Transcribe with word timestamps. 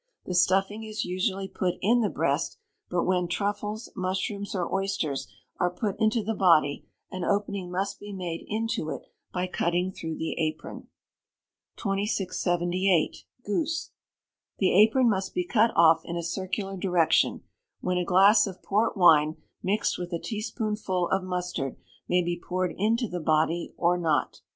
The 0.25 0.33
stuffing 0.33 0.81
is 0.83 1.05
usually 1.05 1.47
put 1.47 1.75
in 1.79 2.01
the 2.01 2.09
breast; 2.09 2.57
but 2.89 3.03
when 3.03 3.27
truffles, 3.27 3.87
mushrooms, 3.95 4.55
or 4.55 4.73
oysters 4.73 5.27
are 5.59 5.69
put 5.69 5.95
into 5.99 6.23
the 6.23 6.33
body, 6.33 6.87
an 7.11 7.23
opening 7.23 7.69
must 7.69 7.99
be 7.99 8.11
made 8.11 8.43
into 8.47 8.89
it 8.89 9.03
by 9.31 9.45
cutting 9.45 9.91
through 9.91 10.17
the 10.17 10.39
apron. 10.41 10.87
2678. 11.75 13.25
Goose. 13.45 13.91
The 14.57 14.73
apron 14.73 15.07
must 15.07 15.35
be 15.35 15.45
cut 15.45 15.69
off 15.75 16.01
in 16.03 16.17
a 16.17 16.23
circular 16.23 16.75
direction, 16.77 17.43
when 17.81 17.99
a 17.99 18.03
glass 18.03 18.47
of 18.47 18.63
port 18.63 18.97
wine, 18.97 19.35
mixed 19.61 19.99
with 19.99 20.11
a 20.13 20.19
teaspoonful 20.19 21.09
of 21.09 21.21
mustard, 21.23 21.77
may 22.09 22.23
be 22.23 22.41
poured 22.43 22.73
into 22.75 23.07
the 23.07 23.19
body 23.19 23.71
or 23.77 23.99
not. 23.99 24.41